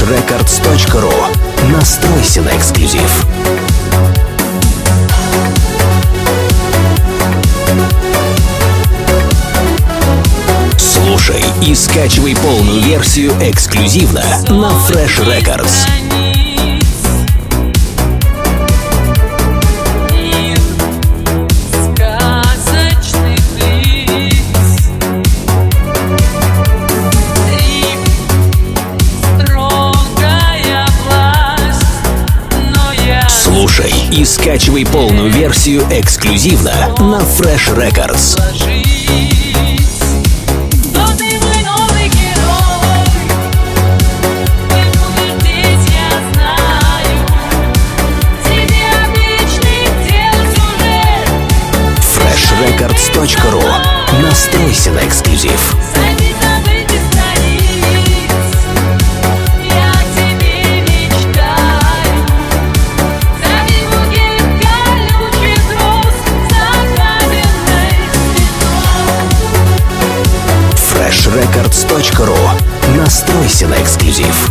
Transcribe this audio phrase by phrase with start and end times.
[0.00, 1.12] freshrecords.ru
[1.70, 3.26] Настройся на эксклюзив.
[10.78, 16.29] Слушай и скачивай полную версию эксклюзивно на Fresh Records.
[34.12, 38.38] И скачивай полную версию эксклюзивно на Fresh Records.
[52.00, 55.76] freshrecords.ru Настройся на эксклюзив.
[71.30, 74.50] freshrecords.ru Настройся на эксклюзив.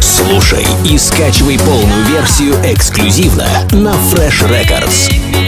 [0.00, 5.47] Слушай и скачивай полную версию эксклюзивно на Fresh Records.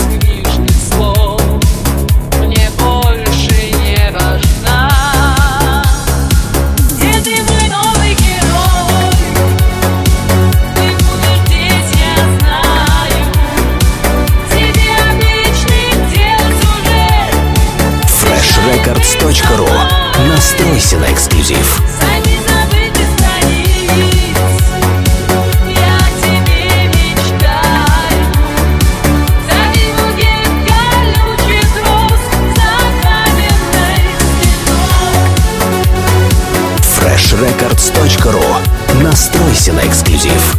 [37.41, 40.57] freshrecords.ru Настройся на эксклюзив.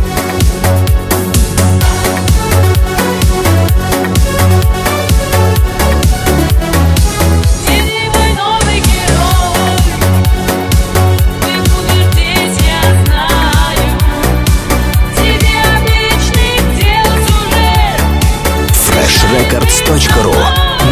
[18.72, 20.34] freshrecords.ru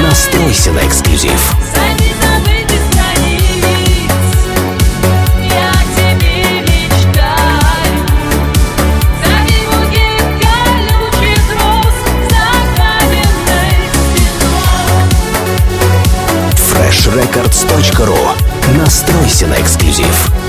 [0.03, 1.70] Настройся на эксклюзив.
[17.51, 20.40] freshrecords.ru Настройся на эксклюзив.